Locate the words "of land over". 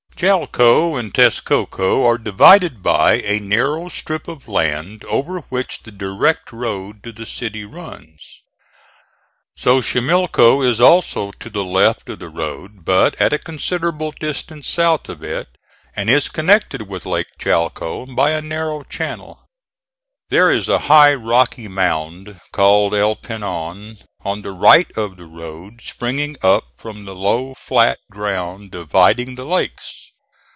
4.27-5.39